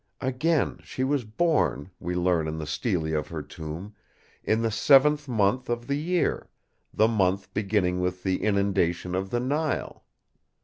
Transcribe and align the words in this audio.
Again, 0.21 0.79
she 0.83 1.03
was 1.03 1.25
born, 1.25 1.91
we 1.99 2.15
learn 2.15 2.47
in 2.47 2.57
the 2.57 2.65
Stele 2.65 3.15
of 3.15 3.27
her 3.27 3.43
tomb, 3.43 3.93
in 4.43 4.63
the 4.63 4.71
seventh 4.71 5.27
month 5.27 5.69
of 5.69 5.85
the 5.85 5.93
year—the 5.99 7.07
month 7.07 7.53
beginning 7.53 7.99
with 8.01 8.23
the 8.23 8.41
Inundation 8.41 9.13
of 9.13 9.29
the 9.29 9.39
Nile. 9.39 10.03